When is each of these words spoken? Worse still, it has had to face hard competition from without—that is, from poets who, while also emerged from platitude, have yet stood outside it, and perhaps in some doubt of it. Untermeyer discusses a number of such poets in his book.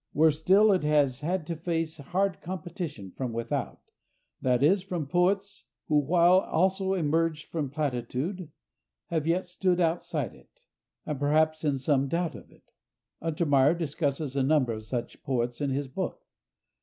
Worse 0.15 0.39
still, 0.39 0.71
it 0.71 0.83
has 0.83 1.19
had 1.19 1.45
to 1.45 1.55
face 1.55 1.97
hard 1.99 2.41
competition 2.41 3.11
from 3.11 3.31
without—that 3.33 4.63
is, 4.63 4.81
from 4.81 5.05
poets 5.05 5.65
who, 5.89 5.99
while 5.99 6.39
also 6.39 6.93
emerged 6.95 7.49
from 7.49 7.69
platitude, 7.69 8.49
have 9.09 9.27
yet 9.27 9.45
stood 9.45 9.79
outside 9.79 10.33
it, 10.33 10.61
and 11.05 11.19
perhaps 11.19 11.63
in 11.63 11.77
some 11.77 12.07
doubt 12.07 12.33
of 12.33 12.49
it. 12.51 12.71
Untermeyer 13.21 13.75
discusses 13.77 14.35
a 14.35 14.41
number 14.41 14.73
of 14.73 14.85
such 14.85 15.21
poets 15.21 15.61
in 15.61 15.69
his 15.69 15.87
book. 15.87 16.23